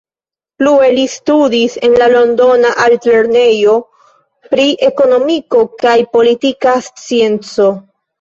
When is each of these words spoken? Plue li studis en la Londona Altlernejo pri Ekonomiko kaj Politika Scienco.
Plue 0.61 0.85
li 0.93 1.01
studis 1.15 1.73
en 1.87 1.91
la 2.03 2.07
Londona 2.13 2.71
Altlernejo 2.85 3.75
pri 4.55 4.65
Ekonomiko 4.87 5.61
kaj 5.85 5.93
Politika 6.17 6.75
Scienco. 6.87 7.69